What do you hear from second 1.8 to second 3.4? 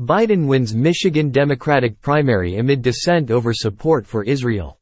primary amid dissent